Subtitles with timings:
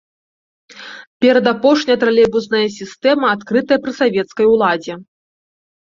[1.25, 4.93] Перадапошняя тралейбусная сістэма, адкрытая пры савецкай уладзе.